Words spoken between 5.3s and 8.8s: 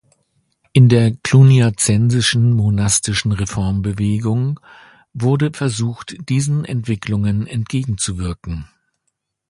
versucht, diesen Entwicklungen entgegenzuwirken.